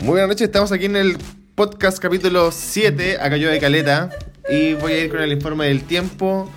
[0.00, 1.18] Muy buenas noches, estamos aquí en el
[1.56, 4.10] podcast capítulo 7, acá yo de Caleta,
[4.48, 6.48] y voy a ir con el informe del tiempo.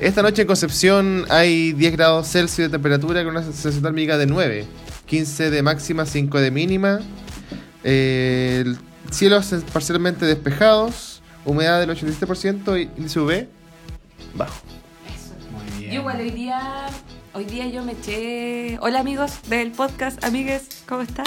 [0.00, 4.26] Esta noche en Concepción hay 10 grados Celsius de temperatura con una sensación térmica de
[4.26, 4.64] 9,
[5.06, 7.00] 15 de máxima, 5 de mínima.
[7.82, 8.78] Eh, el
[9.10, 13.46] cielos parcialmente despejados, humedad del 87% y índice UV
[14.34, 14.62] bajo.
[15.12, 15.34] Eso.
[15.50, 15.92] Muy bien.
[15.92, 16.86] Yo igual hoy día,
[17.32, 18.78] hoy día yo me eché.
[18.80, 21.26] Hola amigos del podcast, amigues, ¿cómo están?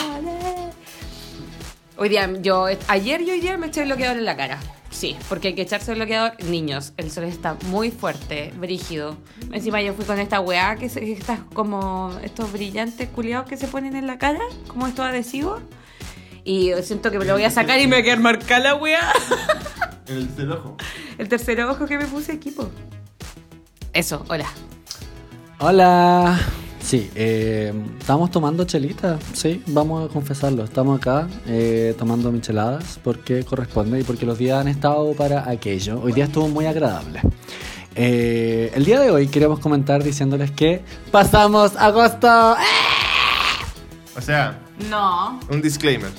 [2.01, 4.57] Hoy día, yo, ayer y hoy día me eché bloqueador en la cara.
[4.89, 6.41] Sí, porque hay que echarse bloqueador.
[6.45, 9.17] Niños, el sol está muy fuerte, brígido.
[9.51, 13.67] Encima yo fui con esta weá que se, estas como estos brillantes culiados que se
[13.67, 15.61] ponen en la cara, como estos adhesivos.
[16.45, 18.75] Y siento que me lo voy a sacar y me va a quedar marcada la
[18.75, 19.01] weá.
[20.07, 20.77] El tercer ojo.
[21.17, 22.69] El tercer ojo que me puse equipo.
[23.91, 24.47] Eso, hola.
[25.59, 26.39] Hola.
[26.81, 30.63] Sí, eh, estamos tomando chelita, sí, vamos a confesarlo.
[30.63, 36.01] Estamos acá eh, tomando micheladas porque corresponde y porque los días han estado para aquello.
[36.01, 37.21] Hoy día estuvo muy agradable.
[37.95, 42.55] Eh, el día de hoy queremos comentar diciéndoles que pasamos agosto.
[44.15, 46.09] O sea, No, un disclaimer.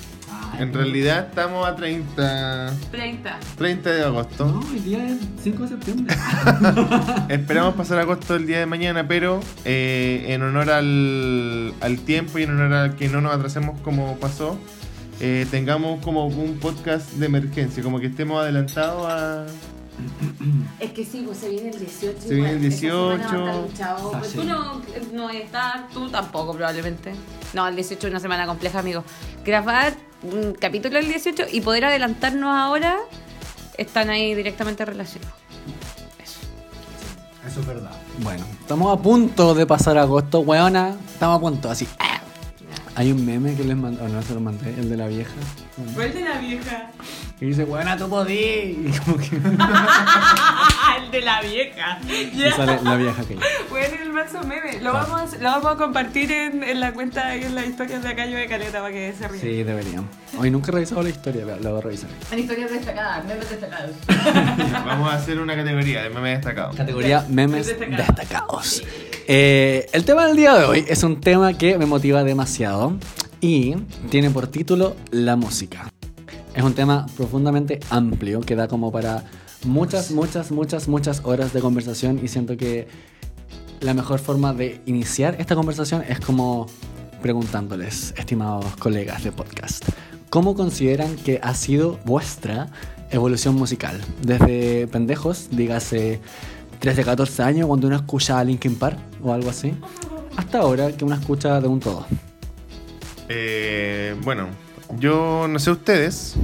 [0.61, 3.39] En realidad estamos a 30, 30.
[3.56, 4.44] 30 de agosto.
[4.44, 6.14] No, hoy día es 5 de septiembre.
[7.30, 12.42] Esperamos pasar agosto el día de mañana, pero eh, en honor al, al tiempo y
[12.42, 14.58] en honor a que no nos atrasemos como pasó,
[15.20, 19.47] eh, tengamos como un podcast de emergencia, como que estemos adelantados a...
[20.78, 22.20] Es que sí, pues se viene el 18.
[22.20, 22.72] Se viene el igual.
[22.72, 23.39] Esa semana 18.
[23.39, 24.12] va a estar luchado.
[24.14, 24.36] Ah, Pues sí.
[24.39, 24.83] Tú no,
[25.14, 27.12] no estás, tú tampoco probablemente.
[27.55, 29.05] No, el 18 es una semana compleja, amigo.
[29.42, 32.98] Grabar un capítulo del 18 y poder adelantarnos ahora
[33.78, 35.34] están ahí directamente relacionados.
[36.22, 36.40] Eso.
[37.46, 37.92] Eso es verdad.
[38.18, 40.96] Bueno, estamos a punto de pasar agosto, weona.
[41.12, 41.88] Estamos a punto, así.
[41.98, 42.19] ah.
[42.96, 45.30] Hay un meme que les mandé, o no se lo mandé, el de la vieja.
[45.94, 46.91] ¿Cuál de la vieja?
[47.41, 48.34] Y dice, buena, tú podí.
[48.34, 49.36] Y como que
[50.98, 51.98] el de la vieja.
[52.08, 53.36] y sale la vieja que
[53.70, 54.80] Bueno, el manso meme.
[54.83, 58.08] Lo vamos, lo vamos a compartir en, en la cuenta y en las historias de
[58.11, 59.40] acá yo de Caleta para que se rían.
[59.40, 60.11] Sí, deberíamos.
[60.36, 62.11] Hoy nunca he revisado la historia, pero la voy a revisar.
[62.33, 63.92] En historias destacadas, memes destacados.
[64.86, 66.77] Vamos a hacer una categoría de memes destacados.
[66.77, 68.07] Categoría memes Destacados.
[68.17, 68.83] destacados.
[69.33, 72.98] Eh, el tema del día de hoy es un tema que me motiva demasiado
[73.41, 73.77] y
[74.11, 75.89] tiene por título La música.
[76.52, 79.23] Es un tema profundamente amplio que da como para
[79.64, 82.89] muchas, muchas, muchas, muchas horas de conversación y siento que
[83.79, 86.67] la mejor forma de iniciar esta conversación es como
[87.23, 89.85] preguntándoles, estimados colegas de podcast,
[90.29, 92.67] ¿cómo consideran que ha sido vuestra
[93.13, 94.01] evolución musical?
[94.23, 96.20] Desde pendejos, dígase
[96.80, 99.74] 13, 14 años, cuando uno escucha a Linkin Park o algo así,
[100.36, 102.07] hasta ahora que uno escucha de un todo.
[103.29, 104.48] Eh, bueno,
[104.98, 106.35] yo no sé ustedes,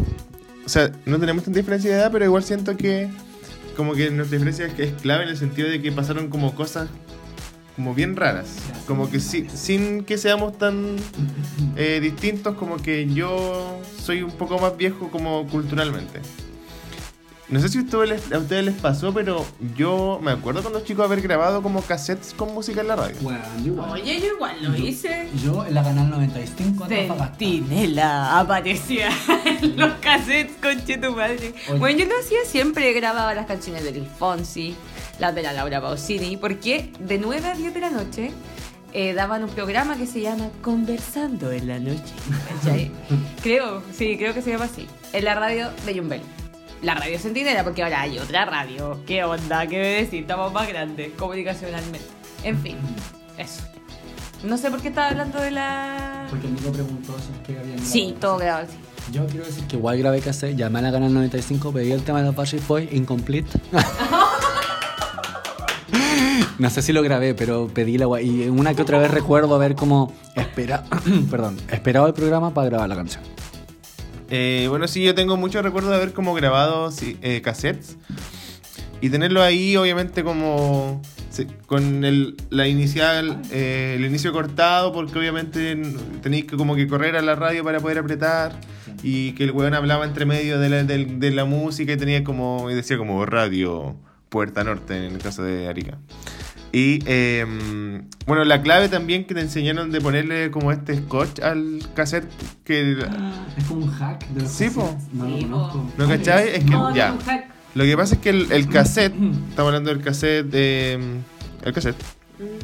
[0.65, 3.09] o sea, no tenemos tanta diferencia de edad, pero igual siento que
[3.77, 6.89] como que nuestra diferencia es, clave en el sentido de que pasaron como cosas
[7.75, 8.47] como bien raras,
[8.87, 10.97] como que si- sin que seamos tan
[11.77, 16.21] eh, distintos, como que yo soy un poco más viejo como culturalmente.
[17.49, 19.47] No sé si a ustedes les, a ustedes les pasó, pero
[19.77, 23.17] yo me acuerdo cuando chicos haber grabado como cassettes con música en la radio.
[23.93, 25.29] Oye, yo igual lo hice.
[25.45, 29.11] Yo en la Canal 95 Centinela aparecía
[29.45, 31.55] en los cassettes, conche tu madre.
[31.69, 31.79] Oye.
[31.79, 34.75] Bueno, yo lo hacía siempre, grababa las canciones de Luis Fonsi,
[35.21, 38.33] las de la Laura Pausini, porque de 9 a 10 de la noche
[38.93, 42.13] eh, daban un programa que se llama Conversando en la Noche.
[43.43, 44.89] creo, sí, creo que se llama así.
[45.13, 46.23] En la radio de Jumbel.
[46.87, 49.01] La radio Centinela, porque ahora hay otra radio.
[49.09, 49.67] ¿Qué onda?
[49.67, 50.21] ¿Qué decís?
[50.21, 51.99] Estamos más grandes comunicacionalmente.
[52.45, 52.77] En fin,
[53.37, 53.63] eso.
[54.45, 56.29] No sé por qué estaba hablando de la...
[56.31, 58.77] Porque Nico preguntó si que habían Sí, todo grabado así.
[59.11, 62.21] Yo quiero decir que igual grabé cassette, llamé a la Canal 95, pedí el tema
[62.21, 63.59] de los Backstreet Boys, incomplete.
[66.59, 69.55] No sé si lo grabé, pero pedí la gua- y una que otra vez recuerdo
[69.57, 70.85] haber como espera,
[71.31, 73.23] perdón, esperado el programa para grabar la canción.
[74.31, 77.97] Eh, bueno, sí, yo tengo mucho recuerdo de haber como grabado sí, eh, cassettes
[79.01, 81.01] y tenerlo ahí, obviamente, como
[81.67, 85.77] con el, la inicial, eh, el inicio cortado, porque obviamente
[86.23, 88.59] tenéis que como que correr a la radio para poder apretar
[89.03, 92.25] y que el weón hablaba entre medio de la, del- de la música y tenía
[92.25, 93.95] como, y decía como radio
[94.31, 95.99] Puerta Norte en el caso de Arica.
[96.73, 97.47] Y eh,
[98.27, 102.29] bueno, la clave también que te enseñaron de ponerle como este scotch al cassette
[102.65, 102.99] que
[103.57, 104.95] Es como un hack de los Sí, po.
[105.13, 105.91] No lo Sí, conozco.
[105.97, 106.49] ¿No cachai?
[106.49, 107.11] Es que No, ya.
[107.13, 107.19] no.
[107.75, 110.99] Lo que pasa es que el, el cassette, estamos hablando del cassette de.
[111.63, 111.97] El cassette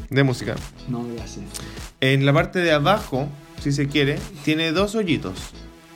[0.09, 0.55] de música.
[0.89, 1.45] No, gracias.
[2.01, 3.27] En la parte de abajo,
[3.61, 5.33] si se quiere, tiene dos hoyitos.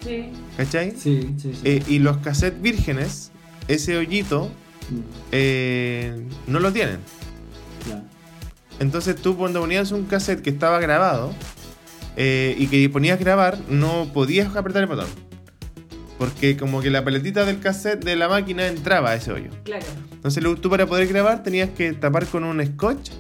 [0.03, 0.29] Sí.
[0.55, 0.91] ¿Cachai?
[0.97, 1.61] Sí, sí, sí.
[1.63, 3.31] Eh, y los cassettes vírgenes,
[3.67, 4.49] ese hoyito,
[4.89, 4.99] Mm,
[5.33, 6.99] eh, no lo tienen.
[8.79, 11.33] Entonces tú cuando ponías un cassette que estaba grabado
[12.15, 15.07] eh, y que ponías grabar, no podías apretar el botón.
[16.17, 19.49] Porque como que la paletita del cassette de la máquina entraba a ese hoyo.
[19.63, 19.85] Claro.
[20.11, 23.11] Entonces tú para poder grabar tenías que tapar con un scotch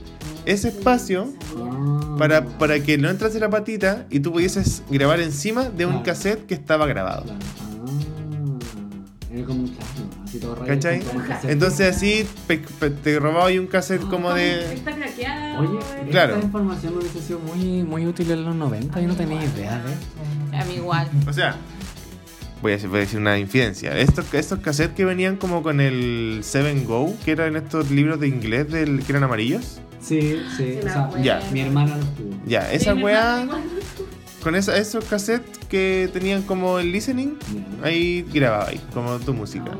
[0.45, 2.15] ese espacio Ah.
[2.17, 6.05] para, para que no entrase la patita y tú pudieses grabar encima de un Claro.
[6.05, 7.25] cassette que estaba grabado.
[9.43, 9.43] Claro.
[9.43, 10.65] Ah, era como un claro, así todo.
[10.65, 11.01] ¿Cachai?
[11.51, 14.73] Entonces así pe- pe- te robaba ahí un cassette como de...
[14.73, 15.59] Está craqueado.
[15.61, 15.79] Oye,
[16.11, 16.33] Claro.
[16.35, 19.81] esta información me hubiese sido muy, muy útil en los 90 y no tenía idea
[20.51, 21.09] de A mí igual.
[21.27, 21.55] O sea,
[22.61, 23.97] voy a decir, voy a decir una infidencia.
[23.97, 28.27] Estos, estos cassettes que venían como con el 7 Go, que eran estos libros de
[28.27, 29.79] inglés del, que eran amarillos.
[29.99, 30.57] Sí, sí.
[30.57, 31.23] Sí, o me sea, acuerdo.
[31.23, 31.41] Ya.
[31.51, 32.29] mi hermana los tuvo.
[32.45, 33.76] Ya, esa Sí, mi weá, hermana igual.
[34.47, 37.35] Con esa- esos cassettes que tenían como el listening,
[37.83, 39.71] ahí grababa ahí, como tu música.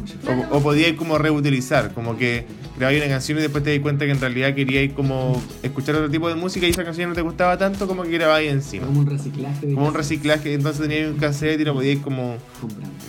[0.00, 2.46] Mucho- O, o podíais como reutilizar, como que
[2.78, 6.08] grababas una canción y después te das cuenta que en realidad queríais como escuchar otro
[6.10, 8.86] tipo de música y esa canción no te gustaba tanto, como que grababais encima.
[8.86, 12.36] Como un reciclaje de Como un reciclaje, entonces teníais un cassette y lo podíais como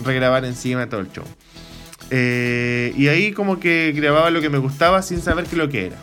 [0.04, 1.24] regrabar encima de todo el show.
[2.10, 5.86] Eh, y ahí como que grababa lo que me gustaba sin saber qué lo que
[5.86, 5.96] era.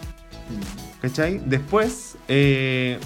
[1.02, 1.40] ¿Cachai?
[1.44, 2.98] Después, eh,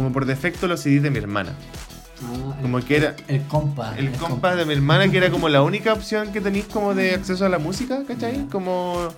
[0.00, 1.54] como por defecto, los CDs de mi hermana.
[2.22, 3.94] Ah, el- Como que era El compa.
[3.98, 7.14] el compa de mi hermana, que era como la única opción que tenéis como de
[7.14, 8.46] acceso a la música, ¿cachai?
[8.50, 9.08] Como,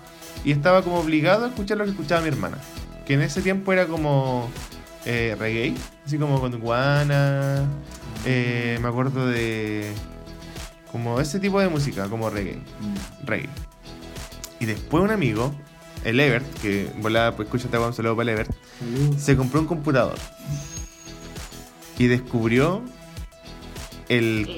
[0.45, 2.59] y estaba como obligado a escuchar lo que escuchaba mi hermana.
[3.07, 4.49] Que en ese tiempo era como
[5.05, 5.75] eh, reggae,
[6.07, 7.65] así como con Guana.
[8.25, 9.91] eh, me acuerdo de
[10.93, 12.57] como ese tipo de música, como reggae.
[12.81, 13.27] Mm.
[13.27, 13.49] reggae.
[14.61, 15.53] Y después un amigo,
[16.05, 19.17] el Evert, que volaba, pues escúchate un saludo para el Evert, Salud.
[19.19, 20.15] se compró un computador.
[22.03, 22.83] Y descubrió
[24.09, 24.57] el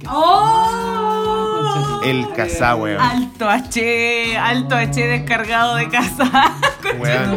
[0.00, 2.00] que- ¡Oh!
[2.04, 3.00] El Kazaa, weón.
[3.00, 6.28] Alto H, alto H descargado de casa.
[6.98, 7.36] Weón.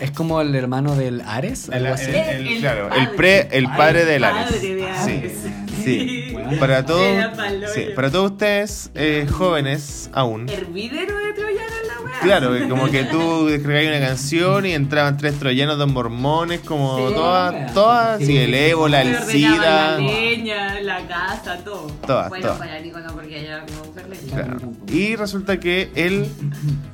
[0.00, 2.10] Es como- el hermano del Ares, El, algo así.
[2.10, 3.02] el- el- El claro, padre.
[3.02, 4.44] el pre, el padre de Lares.
[4.52, 5.32] Padre de Ares.
[5.84, 6.36] Sí, sí.
[6.58, 10.48] Para pa'l sí, para todos ustedes eh, jóvenes aún.
[10.48, 11.32] Hervidero de
[12.24, 17.14] Claro, como que tú descargabas una canción y entraban tres troyanos, dos mormones, como Sí.
[17.14, 19.92] todas, todas, sí, el ébola, el SIDA.
[19.92, 21.86] La leña, la casa, todo.
[22.06, 22.58] Todas, bueno, todas.
[22.58, 23.64] para Nico no, porque ella
[24.08, 24.34] leña.
[24.34, 24.72] Claro.
[24.88, 26.26] Y resulta que él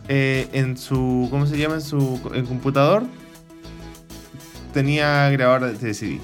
[0.09, 1.77] eh, en su, ¿cómo se llama?
[1.77, 3.05] En su en computador
[4.75, 6.21] tenía grabador de CD.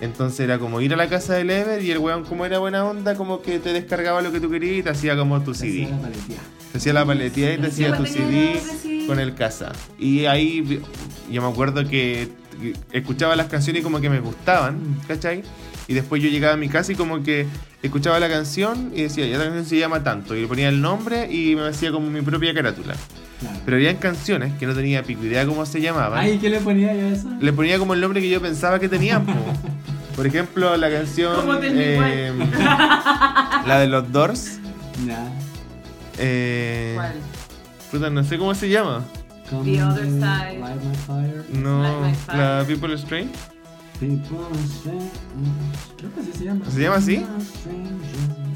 [0.00, 2.84] Entonces era como ir a la casa del Ever y el weón como era buena
[2.84, 5.88] onda como que te descargaba lo que tú querías y te hacía como tu CD.
[6.74, 7.60] Hacía la paletía.
[7.60, 8.26] Te hacía la paletía y
[8.58, 9.72] te hacía tu CD con el casa.
[9.98, 10.80] Y ahí
[11.30, 12.28] yo me acuerdo que
[12.92, 14.78] escuchaba las canciones y como que me gustaban,
[15.08, 15.42] ¿cachai?
[15.88, 17.46] Y después yo llegaba a mi casa y como que
[17.82, 20.36] escuchaba la canción y decía, ya la canción se llama tanto.
[20.36, 22.94] Y le ponía el nombre y me hacía como mi propia carátula.
[23.40, 23.58] Claro.
[23.64, 26.18] Pero habían canciones que no tenía pico idea cómo se llamaban.
[26.20, 27.28] Ay, ¿qué le ponía yo a eso?
[27.40, 29.24] Le ponía como el nombre que yo pensaba que tenían.
[29.24, 29.32] po.
[30.14, 31.34] Por ejemplo, la canción...
[31.34, 32.10] ¿Cómo te igual?
[32.12, 32.32] eh,
[33.66, 34.58] la de los Doors.
[35.06, 35.32] Ya.
[36.20, 37.14] Eh, ¿Cuál?
[37.90, 39.02] puta, no sé cómo se llama.
[39.64, 40.60] The Other Side.
[40.60, 41.44] Light my fire.
[41.52, 42.38] No, Like My Fire.
[42.38, 43.30] la People Strange.
[45.96, 46.64] Creo que así se llama.
[46.70, 47.22] ¿Se llama así?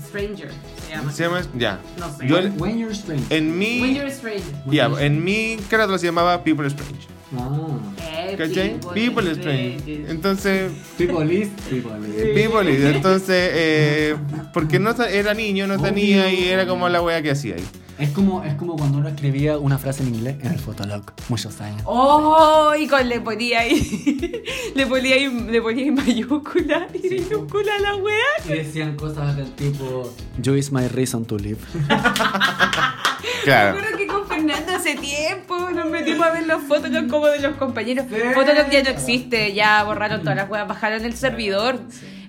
[0.07, 0.50] Stranger
[0.87, 1.12] se llama.
[1.12, 1.80] Se llama, ya.
[1.99, 2.26] No sé.
[2.26, 3.25] Yo When you're strange.
[3.30, 4.45] en When mi, you're a stranger.
[4.71, 7.07] ya, en mi carátula se llamaba People Strange.
[7.37, 7.78] Ah.
[8.00, 8.78] Eh, ¿Cachai?
[8.95, 10.04] People Strange.
[10.09, 12.35] Entonces, People is, people is.
[12.35, 12.85] People is.
[12.85, 14.16] Entonces, eh,
[14.52, 17.64] porque no era niño, no tenía y era como la wea que hacía ahí.
[17.98, 21.60] Es como, es como cuando uno escribía una frase en inglés en el Fotolog muchos
[21.60, 21.82] años.
[21.84, 24.42] Oh, y con le ponía ahí,
[24.74, 28.16] le ponía ahí, le ponía ahí mayúscula y minúscula a la wea.
[28.46, 31.58] Y decían cosas del tipo You is my reason to live.
[31.74, 33.78] Me Claro.
[33.78, 37.56] acuerdo que con Fernando hace tiempo nos metimos a ver los Fotolog como de los
[37.56, 38.06] compañeros.
[38.34, 41.78] Fotolog ya no existe, ya borraron todas las weas, bajaron el servidor.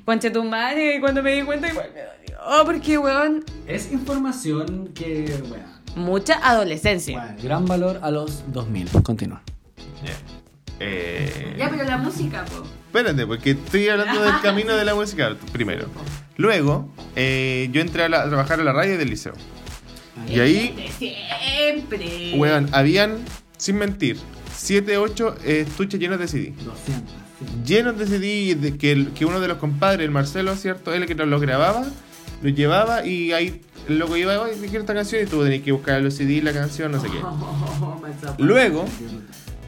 [0.05, 2.37] Conche tu madre, y cuando me di cuenta igual me dolió.
[2.47, 7.19] Oh, porque weón, Es información que, bueno, mucha adolescencia.
[7.19, 8.89] bueno, gran valor a los 2000.
[9.03, 9.41] Continúa.
[10.79, 12.63] Eh, Ya, pero la música, po.
[12.87, 15.87] espérate, porque estoy hablando del camino de la música primero.
[16.37, 19.33] Luego, eh, yo entré a, la- a trabajar a la radio del liceo.
[20.29, 22.33] Y ahí, siempre.
[22.37, 23.17] weón, habían,
[23.57, 24.17] sin mentir,
[24.55, 26.53] 7, 8 estuches llenos de CD.
[26.63, 27.15] 200.
[27.65, 30.93] Llenos de CD de que, el- que uno de los compadres, el Marcelo, ¿cierto?
[30.93, 31.83] Él que nos los grababa,
[32.41, 35.71] los llevaba y ahí el loco iba, oye, quiero esta canción y tú tenías que
[35.71, 37.19] buscar los CD, la canción, no sé qué.
[38.43, 38.85] Luego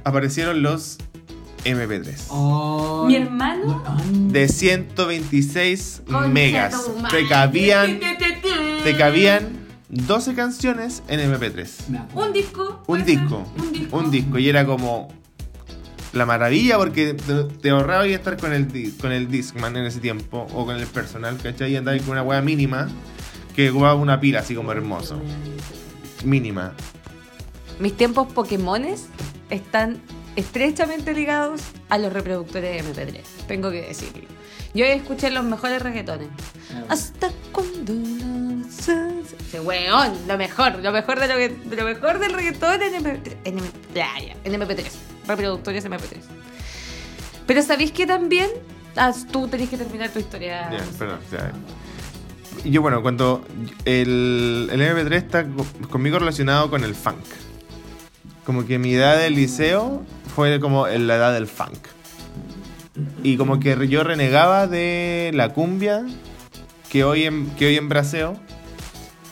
[0.04, 0.98] aparecieron los
[1.66, 3.08] MP3.
[3.08, 3.84] Mi hermano.
[4.30, 6.90] De 126 Concha megas.
[7.10, 8.00] Te cabían,
[8.84, 9.50] te cabían
[9.90, 11.88] 12 canciones en MP3.
[11.90, 12.28] Me acuerdo.
[12.30, 12.84] Un disco.
[12.88, 13.48] Un disco.
[13.58, 13.98] Un disco.
[13.98, 14.40] Un disco.
[14.40, 15.10] Y era como
[16.18, 20.00] la maravilla porque te, te ahorraba y estar con el, con el Discman en ese
[20.00, 20.48] tiempo.
[20.54, 21.72] O con el personal, ¿cachai?
[21.74, 22.88] Y andaba con una hueá mínima
[23.56, 25.20] que ocupaba una pila así como hermoso.
[26.24, 26.74] Mínima.
[27.80, 29.06] Mis tiempos Pokémones
[29.50, 30.02] están
[30.36, 33.22] estrechamente ligados a los reproductores de MP3.
[33.48, 34.24] Tengo que decirlo.
[34.74, 36.28] Yo escuché los mejores reggaetones.
[36.90, 37.94] Hasta cuando
[38.70, 42.94] Sí, weón, lo mejor, lo mejor de lo, que- de lo mejor del reggaetón en
[42.96, 43.38] MP3.
[43.46, 44.86] En, MP, ya, ya, en MP3.
[45.28, 46.20] Reproductores MP3.
[47.46, 48.50] Pero ¿sabéis que también?
[48.96, 50.70] Ah, tú tenés que terminar tu historia.
[50.72, 51.52] Ya, perdón, o sea,
[52.64, 53.46] y yo, bueno, cuando
[53.86, 57.24] el, el MP3 está co- conmigo relacionado con el funk.
[58.46, 60.04] Como que mi edad del liceo
[60.36, 61.78] fue como la edad del funk.
[63.22, 66.04] Y como que yo renegaba de la cumbia
[66.90, 68.36] que hoy en, que hoy en braseo.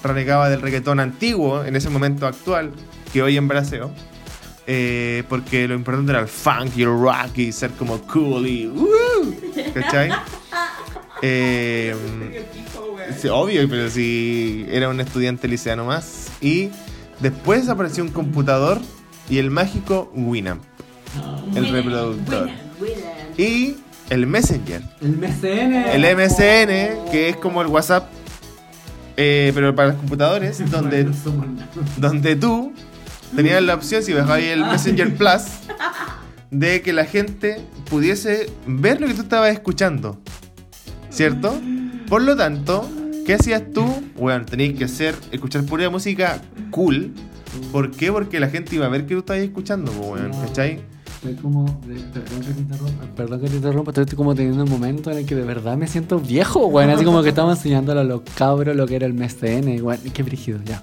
[0.04, 2.72] Renegaba del reggaetón antiguo en ese momento actual
[3.12, 3.90] que hoy en braseo.
[4.68, 8.68] Eh, porque lo importante era el funk y el rock y ser como cool y...
[8.68, 9.36] ¡uh!
[9.74, 10.12] ¿Cachai?
[11.22, 11.96] Eh,
[13.20, 16.28] sí, obvio, pero si era un estudiante liceano más.
[16.42, 16.70] Y
[17.20, 18.80] después apareció un computador
[19.30, 20.62] y el mágico Winamp,
[21.56, 22.50] el reproductor.
[23.38, 23.78] Y
[24.10, 25.74] el Messenger, El MCN.
[25.74, 28.08] el MSN, que es como el WhatsApp,
[29.18, 31.10] eh, pero para los computadores, donde,
[31.98, 32.74] donde tú
[33.36, 35.42] tenías la opción, si bajabas el Messenger Plus,
[36.52, 37.58] de que la gente
[37.90, 40.20] pudiese ver lo que tú estabas escuchando.
[41.10, 41.60] ¿Cierto?
[42.10, 42.90] Por lo tanto,
[43.26, 43.86] ¿qué hacías tú?
[44.18, 47.12] Bueno, tenías que hacer, escuchar pura música cool.
[47.72, 48.12] ¿Por qué?
[48.12, 50.82] Porque la gente iba a ver que tú estabas escuchando, weón, ¿cachai?
[51.16, 51.64] Estoy como.
[51.88, 53.04] de- Perdón que te interrumpa.
[53.16, 53.92] Perdón que te interrumpa.
[53.92, 56.90] Estoy como teniendo un momento en el que de verdad me siento viejo, weón.
[56.90, 60.00] Así como que estamos enseñándole a los cabros lo que era el MSN, weón.
[60.14, 60.82] Qué brígido, ya.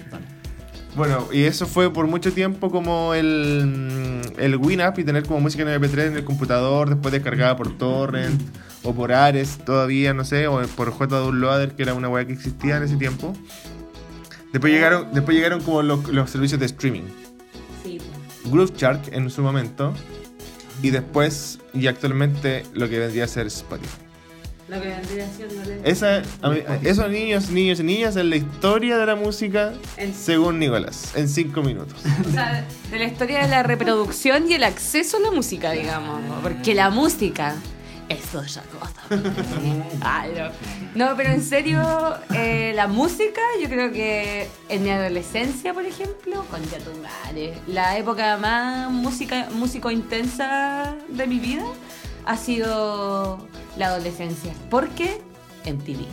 [0.95, 5.63] Bueno, y eso fue por mucho tiempo como el, el Winamp y tener como música
[5.63, 8.41] en MP3 en el computador, después descargada por Torrent
[8.83, 12.35] o por Ares todavía, no sé, o por J Downloader, que era una weá que
[12.35, 13.33] existía en ese tiempo.
[14.53, 17.05] Después llegaron, después llegaron como los, los servicios de streaming.
[17.83, 17.99] Sí.
[18.45, 19.95] Groove Shark en su momento.
[20.83, 24.02] Y después, y actualmente, lo que vendría a ser Spotify.
[24.73, 28.97] Lo que vendría siendo Esa, a mí- esos niños, niños y niñas es la historia
[28.97, 32.01] de la música En- según Nicolás, en cinco minutos.
[32.29, 36.21] O sea, de la historia de la reproducción y el acceso a la música, digamos.
[36.43, 37.55] Porque la música
[38.09, 39.03] es otra cosa.
[40.01, 40.31] Ay,
[40.95, 41.17] no.
[41.17, 41.81] Pero en serio,
[42.35, 46.61] eh, la música, yo creo que en mi adolescencia, por ejemplo, con
[47.03, 51.63] madre, la época más música, músico intensa de mi vida
[52.27, 53.39] ha sido
[53.77, 54.53] la adolescencia.
[54.71, 55.21] ¿Por qué?
[55.65, 56.07] MTV.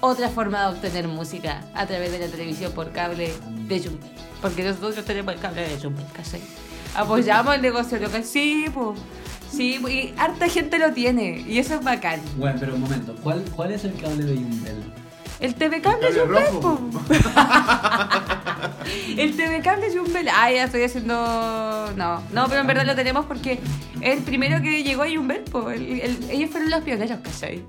[0.00, 3.32] Otra forma de obtener música a través de la televisión por cable
[3.66, 4.10] de Jumbel.
[4.42, 6.42] Porque nosotros tenemos el cable de Jumbel, ¿cachai?
[6.94, 8.24] Apoyamos el negocio local.
[8.24, 8.98] Sí, pues.
[9.50, 11.40] Sí, y harta gente lo tiene.
[11.46, 12.20] Y eso es bacán.
[12.36, 13.14] Bueno, pero un momento.
[13.22, 14.82] ¿Cuál, cuál es el cable de Yumbel?
[15.40, 16.80] El TV Cable El cable rojo.
[19.16, 20.28] El TV Cable Jumbel.
[20.32, 21.14] Ah, ya estoy haciendo.
[21.96, 23.58] No, no, pero en verdad lo tenemos porque
[24.00, 25.04] el primero que llegó.
[25.04, 27.62] El- el- ellos fueron los pioneros, ¿cachai?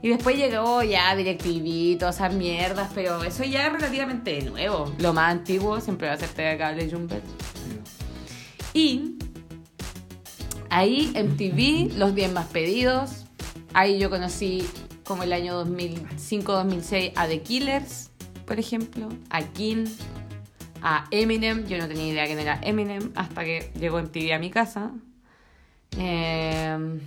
[0.00, 4.92] Y después llegó ya DirecTV, todas esas mierdas, pero eso ya es relativamente nuevo.
[4.98, 7.20] Lo más antiguo siempre va a ser TV Cable Jumbel.
[8.74, 9.14] Y
[10.70, 13.24] ahí MTV, los 10 más pedidos.
[13.74, 14.64] Ahí yo conocí
[15.04, 18.10] como el año 2005-2006 a The Killers,
[18.46, 19.86] por ejemplo, a King,
[20.82, 21.66] a Eminem.
[21.66, 24.92] Yo no tenía idea quién era Eminem hasta que llegó MTV a mi casa.
[25.96, 27.00] Eh,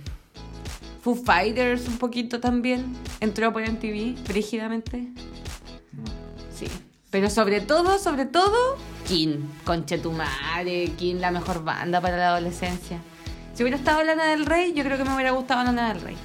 [1.02, 2.94] Foo Fighters un poquito también.
[3.20, 5.08] Entró por MTV, brígidamente.
[6.54, 6.68] Sí.
[7.10, 9.40] Pero sobre todo, sobre todo, King.
[9.64, 12.98] Conchetumare, King, la mejor banda para la adolescencia.
[13.54, 16.16] Si hubiera estado Lana del Rey, yo creo que me hubiera gustado Lana del Rey.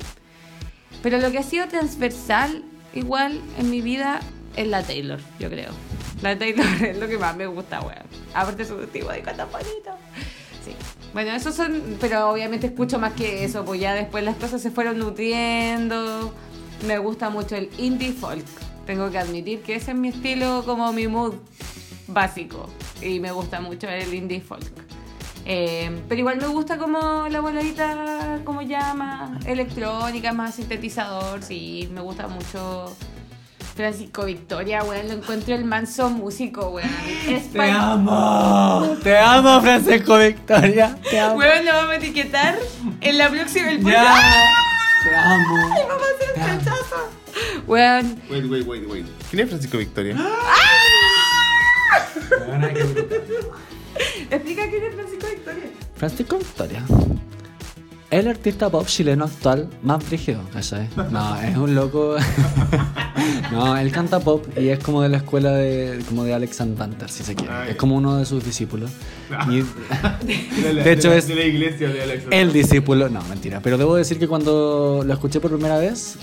[1.01, 2.63] Pero lo que ha sido transversal,
[2.93, 4.19] igual, en mi vida,
[4.55, 5.71] es la Taylor, yo creo.
[6.21, 8.05] La Taylor es lo que más me gusta, weón.
[8.33, 9.91] Aparte su tipo de canta bonito.
[10.63, 10.75] Sí.
[11.13, 14.71] Bueno, esos son, pero obviamente escucho más que eso, pues ya después las cosas se
[14.71, 16.33] fueron nutriendo.
[16.85, 18.45] Me gusta mucho el indie folk.
[18.85, 21.35] Tengo que admitir que ese es mi estilo, como mi mood
[22.07, 22.69] básico.
[23.01, 24.65] Y me gusta mucho el indie folk.
[25.49, 32.01] Eh, pero igual me gusta como la voladita, como llama, electrónica, más sintetizador, sí, me
[32.01, 32.93] gusta mucho.
[33.77, 36.89] Francisco Victoria, weón, lo encuentro el manso músico, weón.
[37.53, 38.97] ¡Te amo!
[39.03, 40.97] ¡Te amo, Francisco Victoria!
[41.07, 41.35] ¡Te amo!
[41.35, 42.57] Weón, lo vamos a etiquetar
[43.01, 44.15] En la próxima, el Ya.
[45.03, 45.69] Te amo.
[45.87, 47.09] Vamos a hacer rechazo.
[47.67, 49.05] Weón, Wait, wait, wait, wait.
[49.29, 50.15] ¿Quién es Francisco Victoria?
[50.15, 50.33] Brutal.
[54.31, 55.63] explica quién es Francisco Victoria.
[55.95, 56.83] Francisco Victoria.
[58.09, 60.87] El artista pop chileno actual más brígido, ¿cachai?
[61.11, 62.15] No, es un loco.
[63.51, 67.09] no, él canta pop y es como de la escuela de, como de Alex Banter,
[67.09, 67.51] si se quiere.
[67.53, 68.91] Ah, es como uno de sus discípulos.
[69.49, 69.57] Y-
[70.61, 72.23] De, la- De hecho, la- es de la iglesia de Alex.
[72.31, 73.59] el discípulo, no, mentira.
[73.61, 76.15] Pero debo decir que cuando lo escuché por primera vez,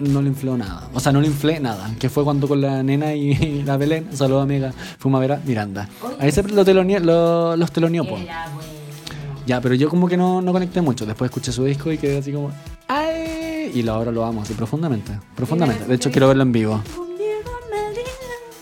[0.00, 0.90] no le infló nada.
[0.92, 1.90] O sea, no le inflé nada.
[1.98, 5.36] Que fue cuando con la nena y la Belén, saludos amiga, fuimos a ver a
[5.46, 5.88] Miranda.
[6.18, 8.18] Ahí se lo los teloneó, po.
[9.52, 11.04] Ya, pero yo como que no, no conecté mucho.
[11.04, 12.50] Después escuché su disco y quedé así como...
[12.88, 13.70] ¡Ay!
[13.74, 15.12] Y ahora lo amo así profundamente.
[15.36, 15.84] Profundamente.
[15.84, 16.82] De hecho, quiero verlo en vivo.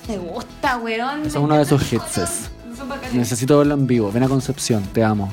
[0.08, 1.20] Me gusta, weón.
[1.20, 2.50] Ese es uno de sus hits.
[3.12, 4.10] Necesito verlo en vivo.
[4.10, 5.30] Ven a Concepción, te amo.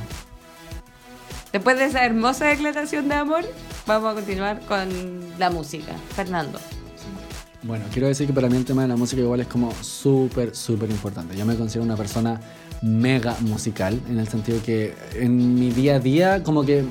[1.52, 3.44] Después de esa hermosa declaración de amor,
[3.88, 4.90] vamos a continuar con
[5.40, 5.94] la música.
[6.16, 6.60] Fernando.
[7.64, 10.56] Bueno, quiero decir que para mí el tema de la música igual es como súper,
[10.56, 11.36] súper importante.
[11.36, 12.40] Yo me considero una persona
[12.82, 16.84] mega musical, en el sentido que en mi día a día, como que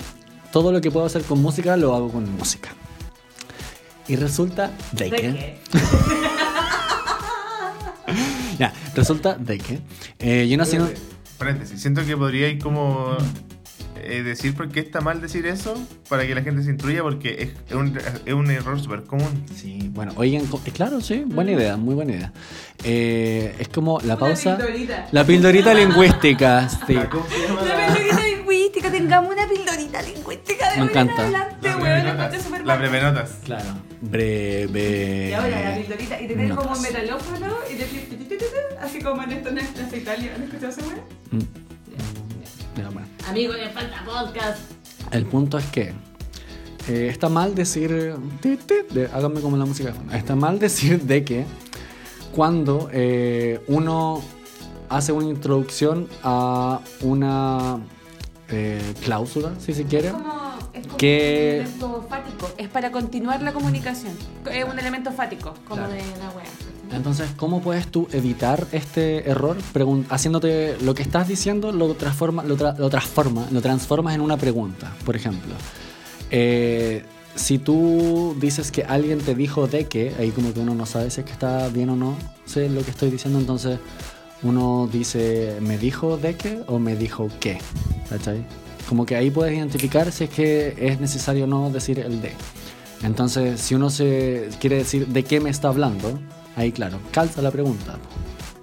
[0.53, 2.71] todo lo que puedo hacer con música lo hago con música.
[4.09, 5.59] Y resulta de que...
[8.59, 9.81] Ya, resulta de que...
[10.19, 10.95] eh, yo nací en un-
[11.37, 13.15] Paréntesis, siento que podría ir como
[14.03, 15.75] eh, decir por qué está mal decir eso
[16.09, 19.45] para que la gente se instruya porque es, es un, es un error súper común.
[19.55, 22.33] Sí, bueno, oigan, eh, claro, sí, buena idea, muy buena idea.
[22.85, 24.57] Eh, es como la pausa...
[24.57, 25.09] pildorita.
[25.13, 26.97] La pildorita lingüística, sí.
[27.11, 31.23] ¿Cómo se llama La pildorita lingüística, tengamos una pildorita lingüística de Me encanta.
[31.23, 32.43] adelante, La brevenotas.
[32.43, 33.31] súper La brevenotas.
[33.45, 33.65] Claro.
[34.03, 35.29] Breve.
[35.31, 38.09] Y ahora la pildorita, y tener como un metalófono y decir
[38.81, 40.33] así como en esto en la Plaza Italia.
[40.37, 41.01] ¿Han escuchado ese weón?
[42.77, 43.07] Bueno.
[43.29, 44.59] Amigo, le falta podcast.
[45.11, 45.93] El punto es que
[46.89, 48.15] eh, está mal decir.
[48.41, 49.91] ti, ti, de- háganme como la música.
[49.91, 50.13] de fondo.
[50.15, 51.45] Está mal decir de que
[52.35, 54.23] cuando eh, uno
[54.89, 57.79] hace una introducción a una
[58.49, 60.09] eh, cláusula, si se quiere.
[60.09, 62.51] Es como, es como Que- un elemento fático.
[62.59, 64.13] Es para continuar la comunicación.
[64.53, 65.93] Es un elemento fático, como Claro.
[65.93, 66.45] de la wea.
[66.93, 69.57] Entonces, ¿cómo puedes tú evitar este error?
[69.75, 74.21] Pregun- haciéndote lo que estás diciendo, lo, transforma, lo, tra- lo transforma, lo transformas en
[74.21, 74.95] una pregunta.
[75.05, 75.55] Por ejemplo,
[76.31, 80.87] eh, si tú dices que alguien te dijo de que, ahí como que uno no
[80.87, 83.79] sabe si es que está bien o no, sé lo que estoy diciendo, entonces
[84.43, 87.59] uno dice, ¿me dijo de qué o me dijo qué?
[88.09, 88.45] ¿Cachai?
[88.89, 92.33] Como que ahí puedes identificar si es que es necesario o no decir el de.
[93.03, 96.19] Entonces, si uno se quiere decir de qué me está hablando,
[96.57, 97.99] ahí claro, calza la pregunta.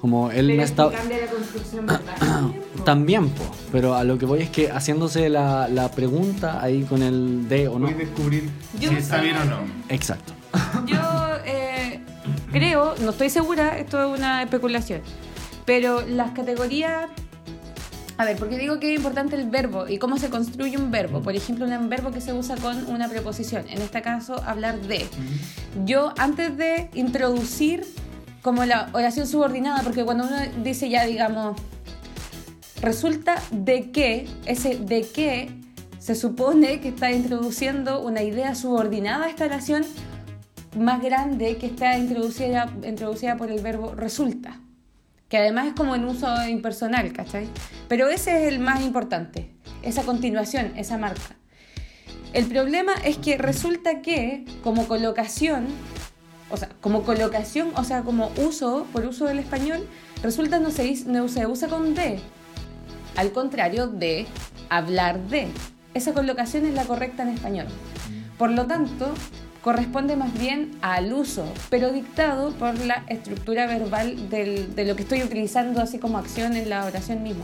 [0.01, 0.91] Como él me está...
[0.91, 2.53] cambia la construcción verbal.
[2.85, 7.01] También, po, pero a lo que voy es que haciéndose la, la pregunta ahí con
[7.01, 7.85] el de o no.
[7.85, 9.59] Puedes descubrir Yo si está bien o no.
[9.87, 10.33] Exacto.
[10.85, 10.99] Yo
[11.45, 12.01] eh,
[12.51, 15.01] creo, no estoy segura, esto es una especulación,
[15.65, 17.09] pero las categorías...
[18.17, 21.21] A ver, porque digo que es importante el verbo y cómo se construye un verbo.
[21.21, 23.65] Por ejemplo, un verbo que se usa con una preposición.
[23.69, 25.07] En este caso, hablar de.
[25.85, 27.85] Yo, antes de introducir
[28.43, 31.59] como la oración subordinada, porque cuando uno dice ya, digamos,
[32.81, 35.49] resulta de que, ese de que
[35.97, 39.85] se supone que está introduciendo una idea subordinada a esta oración
[40.77, 44.59] más grande que está introducida, introducida por el verbo resulta.
[45.33, 47.47] Que además es como en uso impersonal, ¿cachai?
[47.87, 49.49] Pero ese es el más importante,
[49.81, 51.37] esa continuación, esa marca.
[52.33, 55.65] El problema es que resulta que como colocación,
[56.51, 59.87] o sea, como colocación, o sea, como uso, por uso del español,
[60.21, 62.19] resulta no se, no se usa con de,
[63.15, 64.27] al contrario de
[64.69, 65.47] hablar de.
[65.95, 67.65] Esa colocación es la correcta en español.
[68.37, 69.11] Por lo tanto,
[69.63, 75.03] corresponde más bien al uso, pero dictado por la estructura verbal del- de lo que
[75.03, 77.43] estoy utilizando así como acción en la oración misma.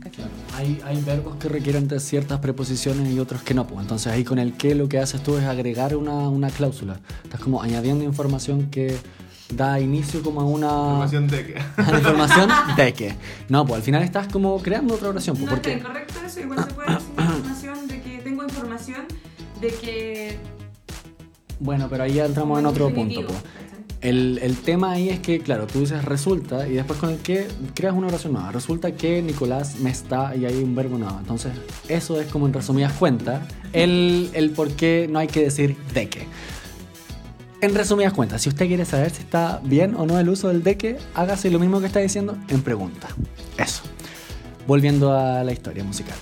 [0.00, 0.24] ¿Cachai?
[0.56, 3.66] Hay, hay verbos que requieren de ciertas preposiciones y otros que no.
[3.66, 3.80] Pues.
[3.82, 7.00] Entonces ahí con el que lo que haces tú es agregar una, una cláusula.
[7.24, 8.96] Estás como añadiendo información que
[9.52, 10.66] da inicio como a una...
[10.66, 11.58] Información de que.
[11.82, 13.14] a la información de que.
[13.48, 15.36] No, pues al final estás como creando otra oración.
[15.36, 15.72] Pues, No porque...
[15.72, 19.04] está incorrecto eso, igual se puede decir información de que tengo información
[19.60, 20.55] de que...
[21.58, 23.26] Bueno, pero ahí ya entramos en otro punto.
[23.26, 23.38] Pues.
[24.02, 27.48] El, el tema ahí es que, claro, tú dices resulta y después con el que
[27.74, 28.52] creas una oración nueva.
[28.52, 31.18] Resulta que Nicolás me está y hay un verbo nuevo.
[31.18, 31.52] Entonces,
[31.88, 33.40] eso es como en resumidas cuentas
[33.72, 36.26] el, el por qué no hay que decir de que.
[37.62, 40.62] En resumidas cuentas, si usted quiere saber si está bien o no el uso del
[40.62, 43.08] de que, hágase lo mismo que está diciendo en pregunta.
[43.56, 43.82] Eso.
[44.66, 46.16] Volviendo a la historia musical.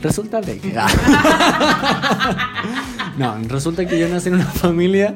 [0.00, 0.72] Resulta de que...
[3.20, 5.14] no, resulta que yo nací en una familia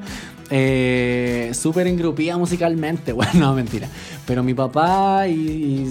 [0.50, 3.12] eh, súper engrupida musicalmente.
[3.24, 3.88] Bueno, no, mentira.
[4.26, 5.90] Pero mi papá y,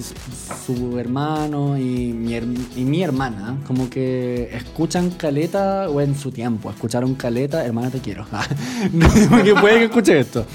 [0.65, 2.35] su hermano y mi,
[2.75, 7.99] y mi hermana, como que escuchan caleta, o en su tiempo, escucharon caleta, hermana te
[7.99, 8.27] quiero.
[9.29, 10.45] Porque puede que escuche esto.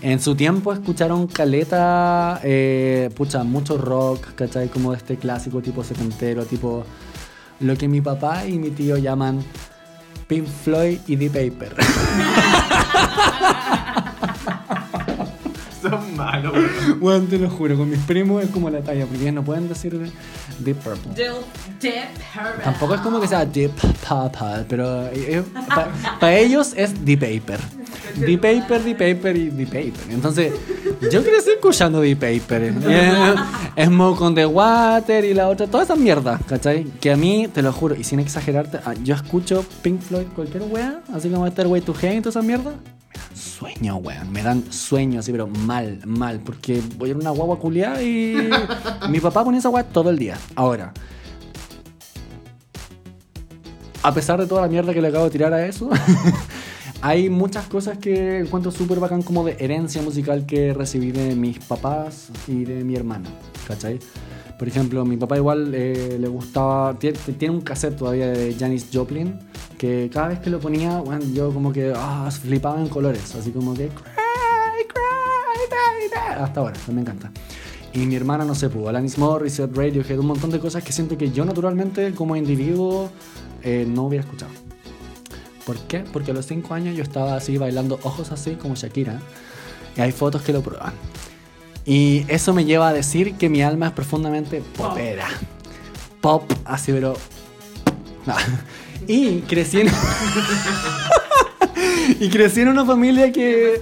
[0.00, 4.68] En su tiempo escucharon caleta, eh, pucha, mucho rock, ¿cachai?
[4.68, 6.84] Como este clásico tipo setentero, tipo
[7.60, 9.44] lo que mi papá y mi tío llaman
[10.32, 11.76] Pink Floyd y The Paper.
[16.22, 16.52] Son malos,
[17.00, 19.68] Bueno, te lo juro, con mis primos es como la talla, porque ellos no pueden
[19.68, 19.98] decir
[20.58, 21.12] Deep Purple.
[22.62, 25.08] Tampoco es como que sea Deep Purple, pero
[26.20, 27.60] para ellos es The Paper.
[28.18, 30.10] The Paper, The Paper y The Paper.
[30.10, 30.52] Entonces,
[31.10, 32.74] yo crecí escuchando The Paper.
[32.86, 33.34] Eh,
[33.86, 36.84] Smoke on the Water y la otra, toda esa mierda, ¿cachai?
[37.00, 40.64] Que a mí, te lo juro, y sin exagerarte, ah, yo escucho Pink Floyd, cualquier
[40.64, 42.72] wea, así como Stairway to Heaven y toda esa mierda.
[43.62, 44.32] Sueño, weón.
[44.32, 46.40] Me dan sueño así, pero mal, mal.
[46.40, 48.50] Porque voy a una guagua culiada y.
[49.08, 50.36] Mi papá ponía esa guagua todo el día.
[50.54, 50.92] Ahora.
[54.02, 55.88] A pesar de toda la mierda que le acabo de tirar a eso,
[57.02, 61.60] hay muchas cosas que encuentro súper bacán como de herencia musical que recibí de mis
[61.60, 63.28] papás y de mi hermana.
[63.68, 64.00] ¿Cachai?
[64.58, 68.86] Por ejemplo, mi papá igual eh, le gustaba, tie- tiene un cassette todavía de Janis
[68.92, 69.38] Joplin,
[69.76, 73.50] que cada vez que lo ponía, bueno, yo como que ah, flipaba en colores, así
[73.50, 77.30] como que cry, cry, hasta ahora, me encanta.
[77.92, 81.18] Y mi hermana, no sé, pues, Alanis Morissette, Radiohead, un montón de cosas que siento
[81.18, 83.10] que yo naturalmente como individuo
[83.62, 84.52] eh, no hubiera escuchado.
[85.66, 86.00] ¿Por qué?
[86.12, 89.20] Porque a los 5 años yo estaba así bailando ojos así como Shakira.
[89.96, 90.92] Y hay fotos que lo prueban.
[91.84, 95.26] Y eso me lleva a decir que mi alma es profundamente popera.
[96.20, 97.16] Pop, así, pero.
[98.26, 98.34] No.
[99.08, 99.88] Y crecí en.
[102.20, 103.80] y crecí en una familia que.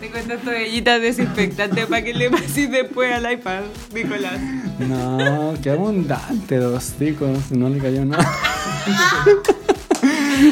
[0.00, 3.62] Tengo estas toallitas desinfectantes para que le pases después al iPad,
[3.94, 4.40] Nicolás.
[4.80, 7.52] No, qué abundante, dos chicos.
[7.52, 8.28] No le cayó nada.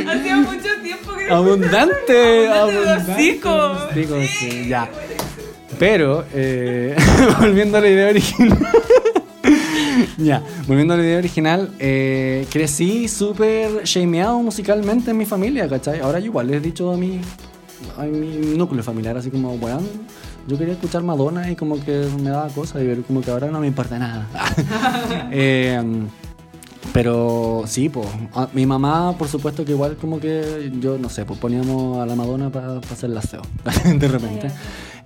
[0.08, 3.72] Hacía mucho tiempo que no Abundante, Abundante hocico.
[3.90, 4.88] hocico, sí, ya.
[5.80, 6.94] Pero, eh,
[7.40, 8.58] volviendo a la idea original.
[10.18, 16.00] ya, volviendo a la idea original, eh, crecí súper shameado musicalmente en mi familia, ¿cachai?
[16.00, 17.22] Ahora igual les he dicho a mi,
[17.96, 19.80] a mi núcleo familiar, así como, bueno,
[20.46, 23.46] yo quería escuchar Madonna y como que me daba cosas y ver como que ahora
[23.46, 24.28] no me importa nada.
[25.32, 25.80] Eh,
[26.92, 28.06] pero sí, pues,
[28.52, 32.16] mi mamá, por supuesto que igual como que yo, no sé, pues poníamos a la
[32.16, 33.40] Madonna para hacer el aseo,
[33.94, 34.50] de repente.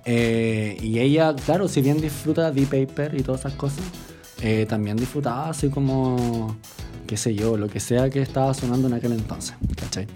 [0.05, 3.83] Eh, y ella, claro, si bien disfruta de Paper y todas esas cosas,
[4.41, 6.55] eh, también disfrutaba así como,
[7.07, 10.07] qué sé yo, lo que sea que estaba sonando en aquel entonces, ¿cachai?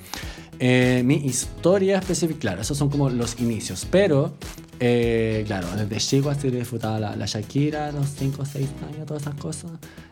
[0.60, 4.34] Eh, mi historia específica, claro, esos son como los inicios, pero,
[4.80, 9.24] eh, claro, desde chico así disfrutaba la, la Shakira, los 5 o 6 años, todas
[9.24, 9.72] esas cosas.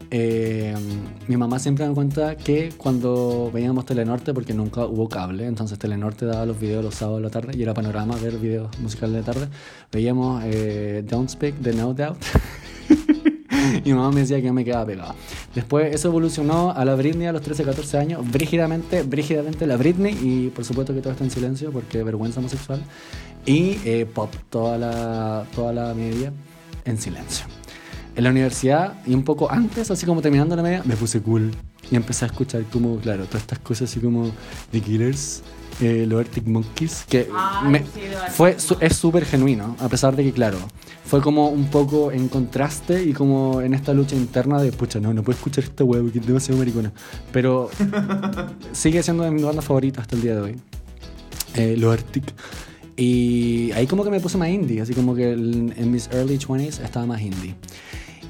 [0.09, 0.73] Eh,
[1.27, 6.25] mi mamá siempre me cuenta que cuando veíamos Telenorte, porque nunca hubo cable, entonces Telenorte
[6.25, 9.23] daba los videos los sábados de la tarde y era panorama ver videos musicales de
[9.23, 9.47] tarde,
[9.91, 12.17] veíamos eh, Don't Speak de No Doubt.
[13.83, 15.15] y mi mamá me decía que me quedaba pegado.
[15.53, 20.17] Después eso evolucionó a la Britney a los 13, 14 años, brígidamente, brígidamente la Britney
[20.21, 22.81] y por supuesto que todo está en silencio porque vergüenza homosexual.
[23.47, 26.31] Y eh, pop, toda la, toda la media
[26.85, 27.45] en silencio.
[28.15, 31.51] En la universidad y un poco antes, así como terminando la media, me puse cool
[31.89, 34.31] y empecé a escuchar como, claro, todas estas cosas así como
[34.71, 35.43] The Killers,
[35.79, 40.15] eh, los Arctic Monkeys, que Ay, me- sí, fue, su- es súper genuino, a pesar
[40.15, 40.57] de que, claro,
[41.05, 45.13] fue como un poco en contraste y como en esta lucha interna de, pucha, no,
[45.13, 46.91] no puedo escuchar esta wea porque es demasiado maricona.
[47.31, 47.69] Pero
[48.73, 50.55] sigue siendo de mis bandas favoritas hasta el día de hoy.
[51.55, 52.25] Eh, los Arctic.
[52.97, 56.83] Y ahí como que me puse más indie, así como que en mis early 20s
[56.83, 57.53] estaba más indie.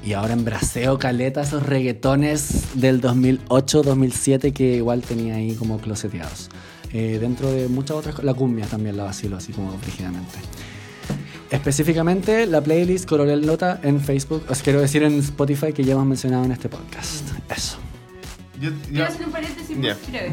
[0.04, 6.50] Y ahora embraceo caleta esos reggaetones del 2008-2007 que igual tenía ahí como closeteados.
[6.92, 10.38] Eh, dentro de muchas otras cosas, la cumbia también la vacilo así como rígidamente.
[11.50, 16.06] Específicamente la playlist Coronel Nota en Facebook, os quiero decir en Spotify que ya hemos
[16.06, 17.26] mencionado en este podcast.
[17.54, 17.78] Eso.
[18.60, 19.96] Yo, yo- Quiero hacer un paréntesis muy Ya.
[20.10, 20.32] breve.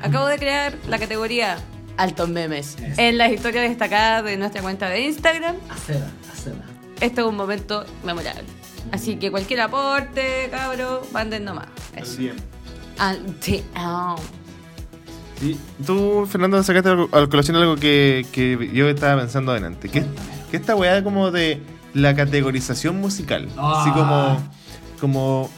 [0.00, 1.56] Acabo de crear la categoría
[2.02, 5.54] Altos Memes en las historias destacadas de nuestra cuenta de Instagram.
[5.70, 6.64] Hacela, hacela.
[7.00, 8.42] Este es un momento memorable.
[8.90, 11.66] Así que cualquier aporte, cabro, manden nomás.
[11.96, 12.18] Eso.
[12.18, 12.34] Bien.
[12.98, 13.20] Al-.
[13.40, 13.62] Sí.
[15.86, 19.88] Tú, Fernando, sacaste algo- al colación algo que, que yo estaba pensando adelante.
[19.88, 20.04] Que,
[20.50, 21.60] que esta weá como de
[21.94, 23.46] la categorización musical.
[23.56, 23.92] Así Ah.
[23.94, 24.50] como,
[25.00, 25.50] como.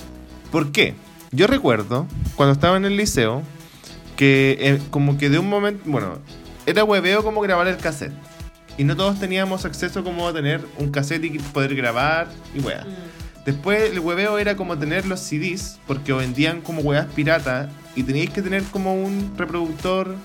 [0.51, 0.95] ¿Por qué?
[1.33, 3.43] Yo recuerdo, cuando estaba en el liceo,
[4.17, 6.19] que eh, como que de un momento, bueno,
[6.67, 8.13] era hueveo como grabar el cassette.
[8.77, 12.85] Y no todos teníamos acceso como a tener un cassette y poder grabar y weá.
[13.45, 18.31] Después el hueveo era como tener los CDs, porque vendían como weas piratas y teníais
[18.31, 20.17] que tener como un reproductor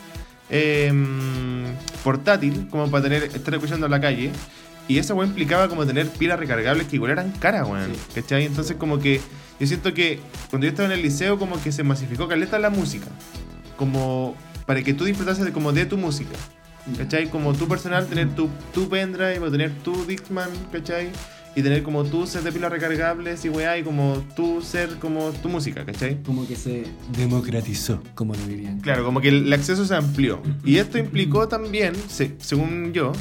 [0.50, 1.66] em,
[2.04, 4.32] portátil, como para tener estar escuchando en la calle.
[4.88, 7.92] Y esa weá implicaba como tener pilas recargables que igual eran caras, weón.
[8.16, 8.46] ¿Cachai?
[8.46, 9.22] Entonces como que
[9.60, 12.70] yo siento que cuando yo estaba en el liceo como que se masificó caleta la
[12.70, 13.08] música.
[13.80, 14.36] Como
[14.68, 16.36] para que tú disfrutases de, como de tu música.
[16.98, 17.30] ¿Cachai?
[17.30, 21.10] Como tu personal, tener tu, tu pendrive o tener tu Dixman, ¿cachai?
[21.56, 25.30] Y tener como tu set de pilas recargables y weá, y como tu ser como
[25.32, 26.22] tu música, ¿cachai?
[26.24, 26.84] Como que se
[27.16, 28.80] democratizó, como lo dirían.
[28.82, 30.42] Claro, como que el acceso se amplió.
[30.66, 33.12] Y esto implicó también, se- según yo,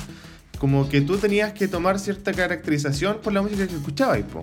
[0.58, 4.42] como que tú tenías que tomar cierta caracterización por la música que escuchabas, po,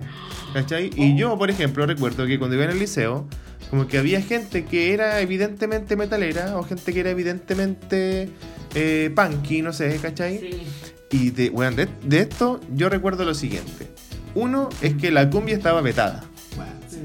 [0.54, 0.90] ¿cachai?
[0.96, 3.26] Y yo, por ejemplo, recuerdo que cuando iba en el liceo,
[3.70, 8.28] como que había gente que era evidentemente metalera o gente que era evidentemente
[8.74, 10.38] eh, punky, no sé, ¿cachai?
[10.38, 10.62] Sí.
[11.10, 13.88] Y de, weón, de, de esto yo recuerdo lo siguiente.
[14.34, 16.24] Uno es que la cumbia estaba vetada.
[16.56, 16.98] Bueno, sí.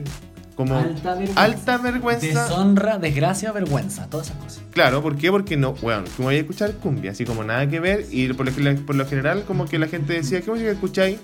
[0.56, 1.42] Como Alta vergüenza.
[1.44, 2.44] alta vergüenza.
[2.48, 4.62] Deshonra, desgracia, vergüenza, todas esas cosas.
[4.72, 5.32] Claro, ¿por qué?
[5.32, 8.46] Porque no, bueno, como voy a escuchar cumbia, así como nada que ver, y por
[8.46, 11.20] lo, por lo general como que la gente decía, ¿qué música escucháis?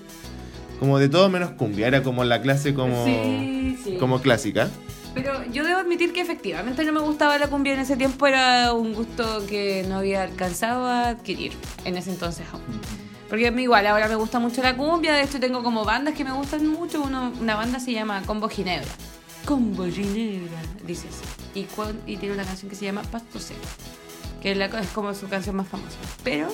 [0.80, 3.96] Como de todo menos cumbia, era como la clase como, Sí, sí.
[3.98, 4.68] como clásica.
[5.22, 8.72] Pero yo debo admitir que efectivamente no me gustaba la cumbia en ese tiempo, era
[8.72, 11.52] un gusto que no había alcanzado a adquirir
[11.84, 12.62] en ese entonces aún.
[13.28, 16.14] Porque a mí igual, ahora me gusta mucho la cumbia, de hecho tengo como bandas
[16.14, 18.88] que me gustan mucho, Uno- una banda se llama Combo Ginebra.
[19.44, 21.10] Combo Ginebra, dices.
[21.54, 21.66] Y,
[22.06, 23.60] y tiene una canción que se llama Pasto Seco,
[24.40, 25.96] que es, la- es como su canción más famosa.
[26.22, 26.48] Pero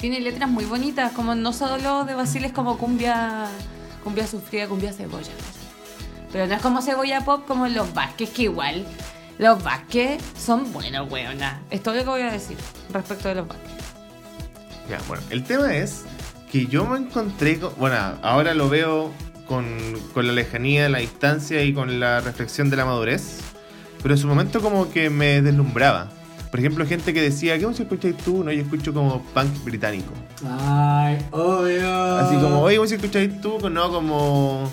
[0.00, 3.46] tiene letras muy bonitas, como no solo de Basiles como cumbia,
[4.04, 5.32] cumbia sufrida, cumbia cebolla.
[6.34, 8.84] Pero no es como cebolla pop como los Vázquez, que igual
[9.38, 11.60] los Vázquez son buenos, weona.
[11.70, 12.56] Es todo lo que voy a decir
[12.92, 13.70] respecto de los Vázquez.
[14.90, 16.02] Ya, bueno, el tema es
[16.50, 19.12] que yo me encontré, con- bueno, ahora lo veo
[19.46, 19.64] con,
[20.12, 23.38] con la lejanía, la distancia y con la reflexión de la madurez,
[24.02, 26.08] pero en su momento como que me deslumbraba.
[26.50, 28.42] Por ejemplo, gente que decía, ¿qué música escucháis tú?
[28.42, 30.12] No, yo escucho como punk británico.
[30.60, 32.16] Ay, obvio.
[32.18, 33.58] Así como, oye, ¿cómo si escucháis tú?
[33.70, 34.70] No, como.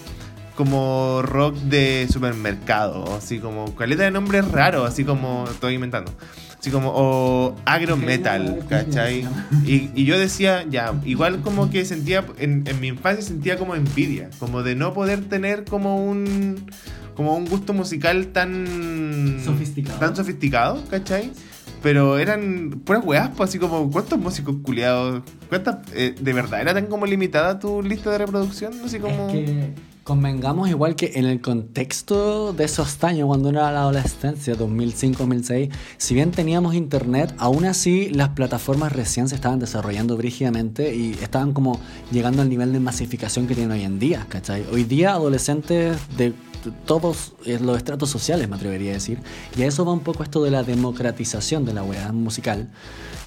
[0.55, 3.15] Como rock de supermercado.
[3.15, 3.75] Así como.
[3.75, 4.87] Caleta de nombres raros.
[4.87, 5.45] Así como.
[5.49, 6.11] Estoy inventando.
[6.59, 6.91] Así como.
[6.93, 8.63] O agro metal.
[8.69, 9.27] ¿Cachai?
[9.65, 10.93] Y, y yo decía, ya.
[11.05, 12.25] Igual como que sentía.
[12.37, 14.29] En, en mi infancia sentía como envidia.
[14.39, 16.69] Como de no poder tener como un.
[17.15, 19.41] Como un gusto musical tan.
[19.43, 19.99] Sofisticado.
[19.99, 21.31] Tan sofisticado, ¿cachai?
[21.81, 25.23] Pero eran puras weas, pues así como, ¿cuántos músicos culiados?
[25.49, 28.73] ¿Cuántas, eh, ¿De verdad era tan como limitada tu lista de reproducción?
[28.85, 29.29] Así como...
[29.29, 34.55] Es que convengamos igual que en el contexto de esos años, cuando era la adolescencia,
[34.55, 41.11] 2005-2006, si bien teníamos internet, aún así las plataformas recién se estaban desarrollando brígidamente y
[41.21, 41.79] estaban como
[42.11, 44.65] llegando al nivel de masificación que tienen hoy en día, ¿cachai?
[44.71, 46.33] Hoy día adolescentes de
[46.85, 49.19] todos los estratos sociales, me atrevería a decir,
[49.57, 52.69] y a eso va un poco esto de la democratización de la web musical.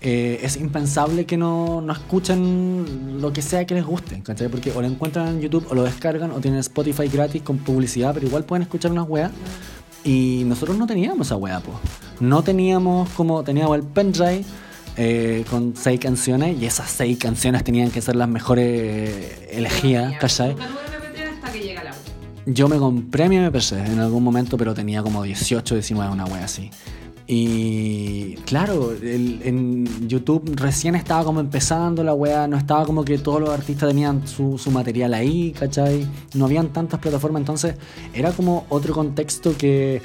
[0.00, 4.48] Eh, es impensable que no, no escuchen lo que sea que les guste, ¿cachai?
[4.48, 8.12] Porque o lo encuentran en YouTube o lo descargan o tienen Spotify gratis con publicidad,
[8.12, 9.30] pero igual pueden escuchar unas weas.
[10.02, 11.76] Y nosotros no teníamos esa wea, pues.
[12.20, 14.44] No teníamos como teníamos el pendrive
[14.96, 20.14] eh, con seis canciones y esas seis canciones tenían que ser las mejores eh, elegidas,
[20.18, 20.50] ¿cachai?
[20.50, 21.94] Nunca tuve MP3 hasta que llega la U.
[22.46, 26.44] Yo me compré mi MPC en algún momento, pero tenía como 18, 19, una wea
[26.44, 26.70] así.
[27.26, 33.16] Y claro, el- en YouTube recién estaba como empezando la wea, no estaba como que
[33.18, 36.06] todos los artistas tenían su, su material ahí, ¿cachai?
[36.34, 37.76] No habían tantas plataformas, entonces
[38.12, 40.02] era como otro contexto que,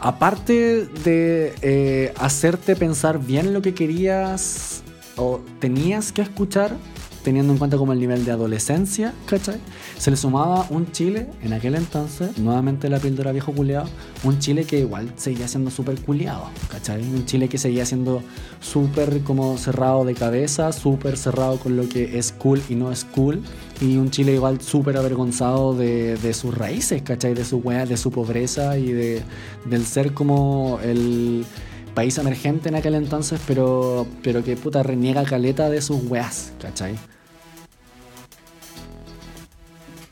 [0.00, 4.82] aparte de eh, hacerte pensar bien lo que querías
[5.16, 6.76] o tenías que escuchar,
[7.24, 9.58] teniendo en cuenta como el nivel de adolescencia, ¿cachai?
[9.98, 13.88] Se le sumaba un Chile, en aquel entonces, nuevamente la píldora viejo culeado,
[14.22, 17.02] un Chile que igual seguía siendo súper culeado, ¿cachai?
[17.02, 18.22] Un Chile que seguía siendo
[18.60, 23.04] súper como cerrado de cabeza, súper cerrado con lo que es cool y no es
[23.06, 23.42] cool,
[23.80, 27.32] y un Chile igual súper avergonzado de, de sus raíces, ¿cachai?
[27.32, 29.22] De su wea, de su pobreza y de,
[29.64, 31.46] del ser como el
[31.94, 36.96] país emergente en aquel entonces, pero, pero que puta reniega caleta de sus weas, ¿cachai?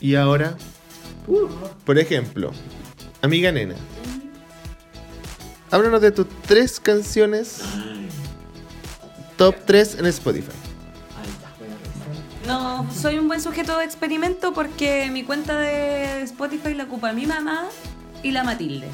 [0.03, 0.57] Y ahora,
[1.87, 2.51] por ejemplo,
[3.23, 3.77] amiga nena,
[5.71, 7.63] háblanos de tus tres canciones
[9.37, 10.51] top 3 en Spotify.
[12.49, 17.27] No, soy un buen sujeto de experimento porque mi cuenta de Spotify la ocupa mi
[17.27, 17.69] mamá
[18.25, 18.89] y la Matilde.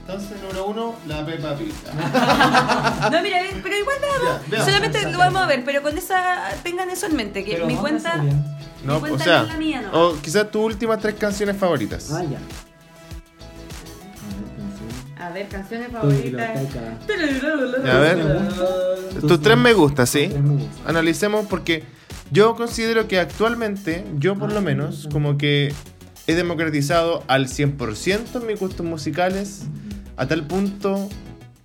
[0.00, 1.74] Entonces, número uno, la Pepa Pig.
[3.12, 4.40] No, mira, ven, pero igual veamos.
[4.40, 4.66] Ya, veamos.
[4.66, 6.38] Solamente lo vamos a ver, pero con esa.
[6.62, 8.24] Tengan eso en mente, que Pero mi cuenta.
[8.84, 10.08] No, o sea, no es la mía, ¿no?
[10.08, 12.10] o quizás tus últimas tres canciones favoritas.
[12.12, 12.38] Ah, ya.
[15.24, 16.74] A ver, canciones favoritas.
[17.84, 18.18] A ver.
[19.20, 20.28] Tus tres me gusta, ¿sí?
[20.28, 20.88] Tres me gusta.
[20.88, 21.82] Analicemos porque
[22.30, 25.74] yo considero que actualmente, yo por lo menos, como que
[26.26, 29.62] he democratizado al 100% mis gustos musicales
[30.16, 31.08] a tal punto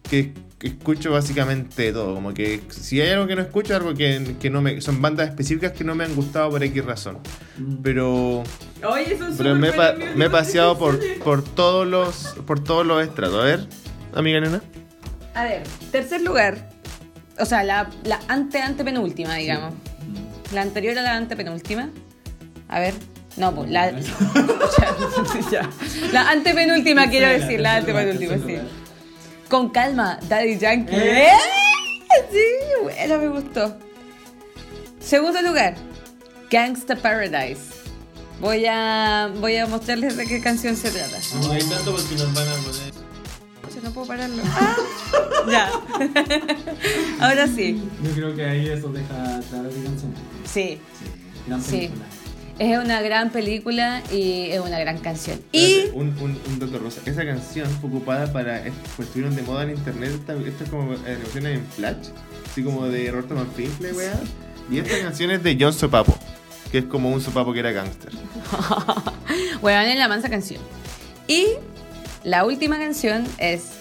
[0.10, 0.34] que
[0.68, 2.16] escucho básicamente todo.
[2.16, 4.82] Como que si hay algo que no escucho, algo que, que no me.
[4.82, 7.20] Son bandas específicas que no me han gustado por X razón.
[7.58, 7.76] Mm.
[7.84, 8.44] Pero.
[8.88, 12.36] Oye, son Pero me, he pa- me he paseado por, por todos los.
[12.46, 13.40] por todos los estratos.
[13.42, 13.68] A ver,
[14.16, 14.62] amiga nena.
[15.36, 16.70] A ver, tercer lugar.
[17.40, 19.74] O sea, la, la ante antepenúltima, digamos.
[20.54, 21.90] La anterior a la antepenúltima.
[22.68, 22.94] A ver.
[23.38, 23.92] No, pues la.
[25.52, 25.70] Ya.
[26.12, 28.58] La antepenúltima, quiero decir, la antepenúltima, sí.
[29.50, 30.96] Con calma, Daddy Yankee.
[30.96, 31.28] ¿Eh?
[31.28, 31.38] ¡Eh!
[32.32, 33.78] Sí, bueno, me gustó.
[35.00, 35.76] Segundo lugar,
[36.50, 37.62] Gangsta Paradise.
[38.40, 41.18] Voy a, voy a mostrarles de qué canción se trata.
[41.42, 42.94] No hay tanto porque nos van a poner.
[43.84, 44.42] No puedo pararlo.
[44.56, 45.70] Ah, ya.
[47.28, 47.82] Ahora sí.
[48.02, 50.14] Yo creo que ahí eso deja claro qué canción.
[50.46, 50.80] Sí.
[51.48, 51.90] Gran Sí.
[52.64, 55.38] Es una gran película y es una gran canción.
[55.52, 57.02] Y un, un, un dato rosa.
[57.06, 58.64] Esa canción fue ocupada para.
[58.96, 60.12] Pues estuvieron de moda en internet.
[60.14, 62.08] Esta, esta es como eh, canciones en Flash.
[62.50, 64.18] Así como de Roberto Manfinfle, weá.
[64.72, 66.18] Y esta canción es de John Sopapo.
[66.72, 68.14] Que es como un sopapo que era gángster.
[69.62, 70.62] bueno, es la mansa canción.
[71.28, 71.48] Y
[72.24, 73.72] la última canción es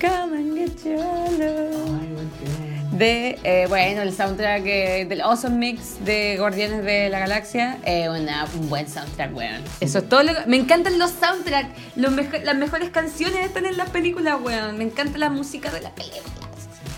[0.00, 2.73] Come and Get Your Love.
[2.98, 7.78] De, eh, bueno, el soundtrack eh, del Awesome Mix de Guardianes de la Galaxia.
[7.84, 9.62] eh, una- un buen soundtrack, weón.
[9.80, 11.70] Eso es todo lo que- Me encantan los soundtracks.
[11.96, 14.78] Los mejo- las mejores canciones están en las películas, weón.
[14.78, 16.22] Me encanta la música de las películas.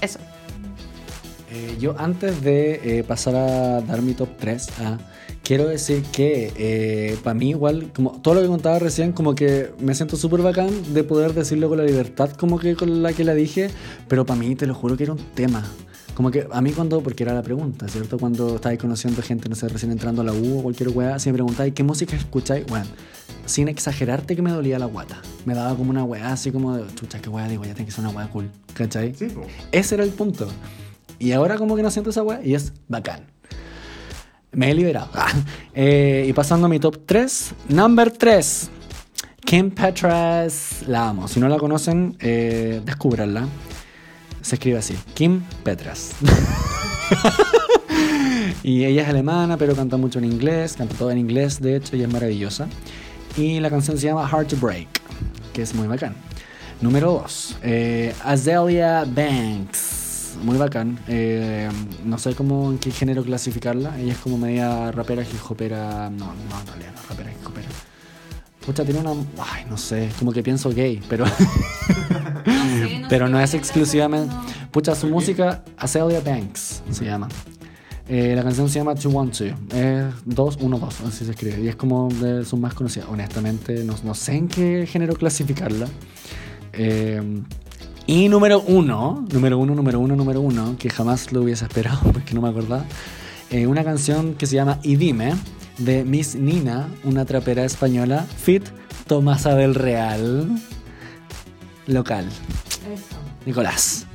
[0.03, 0.19] Eso.
[1.51, 4.99] Eh, yo antes de eh, pasar a dar mi top 3, ah,
[5.45, 9.95] quiero decir que para mí igual, como todo lo que contaba recién, como que me
[9.95, 13.35] siento súper bacán de poder decirlo con la libertad como que con la que la
[13.35, 13.71] dije,
[14.09, 15.65] pero para mí te lo juro que era un tema.
[16.17, 18.19] Como que a mí cuando, porque era la pregunta, ¿cierto?
[18.19, 21.29] Cuando estáis conociendo gente, no sé, recién entrando a la U o cualquier weá, si
[21.29, 22.87] me preguntáis qué música escucháis, bueno,
[23.45, 25.21] sin exagerarte que me dolía la guata.
[25.45, 27.93] Me daba como una weá así como de, chucha, qué weá, digo, ya tiene que
[27.93, 29.15] ser una weá cool, ¿cachai?
[29.15, 29.43] Sí, po.
[29.73, 30.49] Ese era el punto.
[31.19, 33.37] Y ahora como que no siento esa weá y es bacán.
[34.57, 35.11] Me he liberado.
[35.75, 37.53] Eh, y pasando a mi top 3.
[37.69, 38.71] Number 3.
[39.45, 40.83] Kim Petras.
[40.87, 41.29] La amo.
[41.29, 42.81] Si no la conocen, eh.
[44.41, 44.97] Se escribe así.
[45.13, 46.13] Kim Petras.
[48.63, 50.77] y ella es alemana, pero canta mucho en inglés.
[50.79, 52.67] Canta todo en inglés, de hecho, y es maravillosa.
[53.37, 54.89] Y la canción se llama Hard to Break,
[55.53, 56.15] que es muy bacán.
[56.81, 57.57] Número 2.
[58.25, 59.96] Azalea Banks.
[60.43, 60.99] Muy bacán.
[61.09, 61.69] Eh,
[62.05, 63.99] no sé cómo en qué género clasificarla.
[63.99, 66.11] Ella es como media rapera, hip hopera.
[66.11, 67.69] No, no, no, rapera, hip hopera.
[68.65, 69.13] Pucha, tiene una.
[69.39, 71.25] Ay, no sé, como que pienso gay, pero.
[73.09, 74.35] pero no es exclusivamente.
[74.71, 77.29] Pucha, su música, Azalea Banks se llama.
[78.09, 79.45] Eh, la canción se llama To Want To.
[79.45, 81.61] Es 2, 1, 2, así se escribe.
[81.61, 83.09] Y es como de sus más conocidas.
[83.09, 85.89] Honestamente, no sé en qué género clasificarla.
[86.73, 87.23] Eh,
[88.07, 92.35] y número uno, número uno, número uno, número uno, que jamás lo hubiese esperado porque
[92.35, 92.85] no me acordaba.
[93.51, 95.35] eh, una canción que se llama Y Dime,
[95.79, 98.65] de Miss Nina, una trapera española, fit
[99.07, 100.49] Tomasa del Real,
[101.87, 102.27] local.
[102.93, 103.17] Eso.
[103.45, 104.07] Nicolás.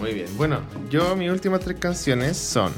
[0.00, 0.26] Muy bien.
[0.36, 2.72] Bueno, yo mis últimas tres canciones son.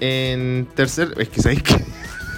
[0.00, 1.14] En tercer.
[1.18, 1.74] Es que sabéis que.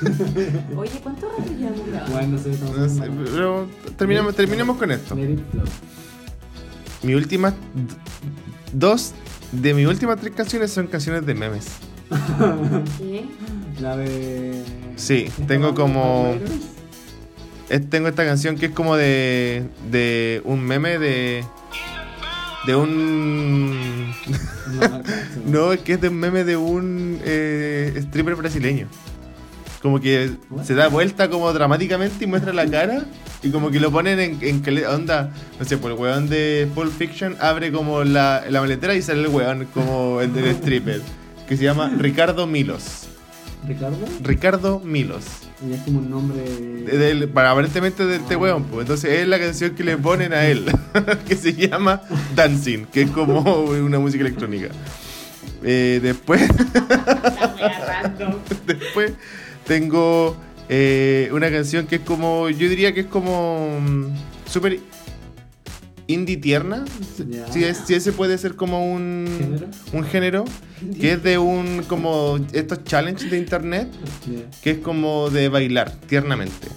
[0.76, 2.12] Oye, ¿cuánto rato llevamos grabando?
[2.12, 5.16] Bueno, no sé, No sé, pero terminamos, con esto.
[7.02, 7.54] Mi última.
[8.72, 9.12] Dos
[9.52, 11.66] de mis últimas tres canciones son canciones de memes.
[12.98, 13.24] ¿Qué?
[13.80, 14.62] La de.
[14.96, 16.34] Sí, tengo como.
[17.68, 19.64] Es- tengo esta canción que es como de.
[19.90, 21.44] de un meme de.
[22.66, 24.12] de un.
[25.46, 28.88] no, es que es de un meme de un eh, stripper brasileño.
[29.82, 30.30] Como que
[30.64, 33.04] se da vuelta como dramáticamente y muestra la cara.
[33.42, 35.32] Y como que lo ponen en, en onda.
[35.58, 39.22] No sé, pues el weón de Pulp Fiction abre como la, la maletera y sale
[39.22, 41.00] el weón como el del stripper.
[41.48, 43.08] Que se llama Ricardo Milos.
[43.66, 43.98] ¿Ricardo?
[44.22, 45.24] Ricardo Milos.
[45.68, 46.40] Y es como un nombre.
[46.42, 48.82] De- del- para aparentemente de este weón, pues.
[48.82, 50.64] Entonces es la canción que le ponen a él,
[51.28, 52.00] que se llama
[52.36, 54.68] Dancing, que es como una música electrónica.
[55.64, 56.42] Eh, después,
[58.66, 59.12] después
[59.66, 60.36] tengo
[60.74, 64.06] Eh, una canción que es como, yo diría que es como mm,
[64.48, 64.78] súper
[66.06, 66.84] indie tierna.
[67.50, 69.66] Si, es- si ese puede ser como un ¿Género?
[69.92, 70.44] un género
[70.98, 73.88] que es de un como estos challenges de internet
[74.62, 76.68] que es como de bailar tiernamente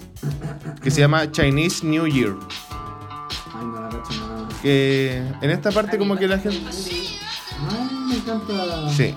[0.82, 2.34] que se llama Chinese New Year
[3.54, 4.48] Ay, no la cacho nada.
[4.62, 6.60] que en esta parte como que la gente
[7.70, 8.90] Ay, me encanta.
[8.90, 9.14] sí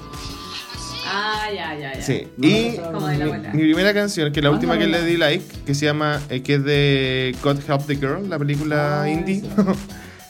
[1.11, 2.01] Ah, ya, ya, ya.
[2.01, 5.43] sí No y mi, mi primera canción que es la última que le di like
[5.65, 9.41] que se llama eh, que es de God Help the Girl la película Ah, indie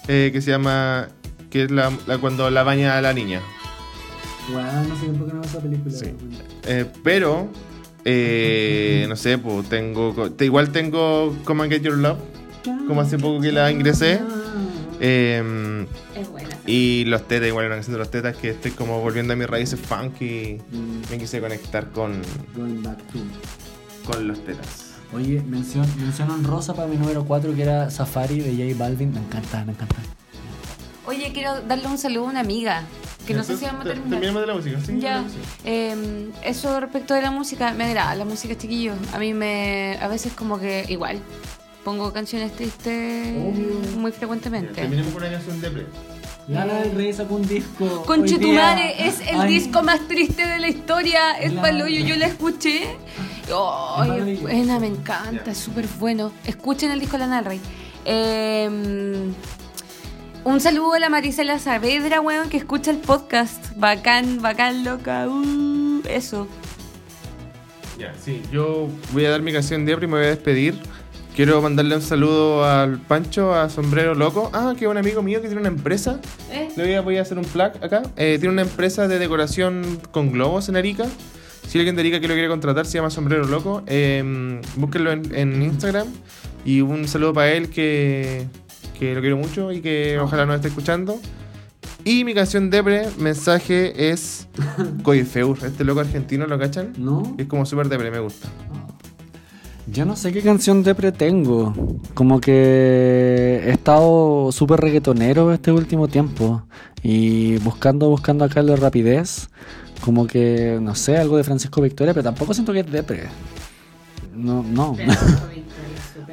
[0.08, 1.10] eh, que se llama
[1.50, 3.42] que es la, la- cuando la baña a la niña
[4.54, 5.96] Bueno, no sé por qué no esa película.
[5.96, 6.06] Sí.
[6.66, 7.50] Eh, pero,
[8.06, 10.16] eh, no sé, pues tengo.
[10.40, 12.18] igual tengo Come and Get Your Love,
[12.88, 14.20] como hace poco que la ingresé.
[15.00, 15.86] Eh,
[16.16, 16.50] Es buena.
[16.66, 19.48] y los tetas, igual una canción de los tetas que estoy como volviendo a mis
[19.48, 22.22] raíces funk y Mm, me quise conectar con,
[22.56, 23.20] Going back to.
[24.12, 24.86] con los tetas.
[25.14, 29.12] Oye, mención, mención honrosa para mi número 4 que era Safari de J Balvin.
[29.14, 29.96] Me encanta, me encanta.
[31.08, 32.84] Oye, quiero darle un saludo a una amiga.
[33.26, 34.10] Que no sé si vamos a terminar.
[34.22, 35.00] Terminamos de la música, sí.
[35.00, 35.24] Ya,
[35.66, 38.96] eh, eso respecto de la música, me agrada la música, chiquillos.
[39.14, 39.98] A mí me.
[40.02, 41.20] A veces, como que igual.
[41.84, 43.98] Pongo canciones tristes Obvio.
[43.98, 44.74] muy frecuentemente.
[44.74, 45.86] Terminemos con una canción de pre.
[46.48, 48.04] Lana del Rey sacó un disco.
[48.08, 48.62] Conche hoy tu día.
[48.64, 51.34] madre, es el Ay, disco más triste de la historia.
[51.40, 51.62] Es Claro.
[51.68, 52.84] paloyo, yo la escuché.
[52.86, 52.90] Ay,
[53.48, 54.42] es maravilloso.
[54.44, 55.52] buena, me encanta, Ya.
[55.52, 56.32] es súper bueno.
[56.46, 57.62] Escuchen el disco de Lana del Rey.
[58.06, 58.70] Eh,
[60.44, 63.64] un saludo a la Marisela Saavedra, weón, que escucha el podcast.
[63.76, 65.28] Bacán, bacán, loca.
[65.28, 66.48] Uh, eso.
[68.00, 68.42] Ya, sí.
[68.52, 70.80] Yo voy a dar mi canción de y me voy a despedir.
[71.40, 74.50] Quiero mandarle un saludo al Pancho, a Sombrero Loco.
[74.52, 76.20] Ah, que es un amigo mío que tiene una empresa.
[76.52, 76.68] ¿Eh?
[76.76, 78.02] Le voy a, voy a hacer un plug acá.
[78.18, 81.06] Eh, tiene una empresa de decoración con globos en Arica.
[81.66, 83.84] Si alguien de Arica que lo quiere contratar, se llama Sombrero Loco.
[83.88, 86.10] Eh, búsquenlo en, en Instagram.
[86.66, 88.46] Y un saludo para él que,
[89.00, 91.22] que lo quiero mucho y que ojalá nos esté escuchando.
[92.04, 94.50] Y mi canción depre, mensaje es
[95.04, 95.58] Coifeur.
[95.64, 96.92] Este loco argentino, ¿lo cachan?
[96.98, 97.34] ¿No?
[97.38, 98.50] Es como súper depre, me gusta.
[99.92, 101.74] Yo no sé qué canción de tengo.
[102.14, 106.64] Como que he estado súper reggaetonero este último tiempo.
[107.02, 109.50] Y buscando, buscando acá la rapidez.
[110.02, 113.24] Como que, no sé, algo de Francisco Victoria, pero tampoco siento que es depre.
[114.36, 114.96] No, no.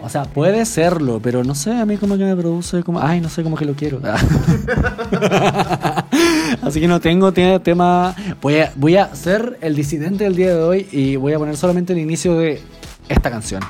[0.03, 3.21] O sea, puede serlo, pero no sé, a mí como que me produce como, ay,
[3.21, 4.01] no sé, como que lo quiero.
[6.63, 8.15] Así que no tengo te- tema.
[8.41, 11.57] Voy a, voy a ser el disidente del día de hoy y voy a poner
[11.57, 12.61] solamente el inicio de
[13.09, 13.63] esta canción.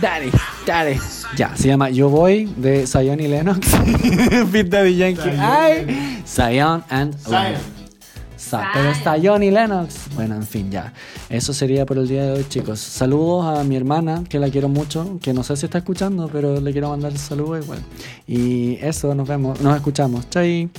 [0.00, 0.30] Daddy,
[0.66, 0.96] Daddy.
[1.36, 3.66] Ya, se llama Yo Voy de Zion y Lennox.
[4.52, 5.22] Fit Daddy Yankee.
[5.22, 5.40] Zion.
[5.40, 7.42] Ay, Zion and Zion.
[7.42, 7.78] Lennox.
[8.50, 10.14] Pero está Johnny Lennox.
[10.14, 10.92] Bueno, en fin, ya.
[11.28, 12.78] Eso sería por el día de hoy, chicos.
[12.80, 16.60] Saludos a mi hermana, que la quiero mucho, que no sé si está escuchando, pero
[16.60, 17.80] le quiero mandar saludos igual.
[18.26, 20.28] Y eso, nos vemos, nos escuchamos.
[20.30, 20.70] Chai.